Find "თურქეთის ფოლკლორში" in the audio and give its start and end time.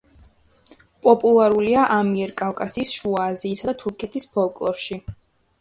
3.85-4.99